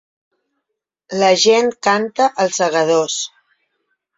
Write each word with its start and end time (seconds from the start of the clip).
La 1.19 1.29
gent 1.43 1.69
canta 1.89 2.31
‘Els 2.45 2.59
segadors’ 2.63 3.21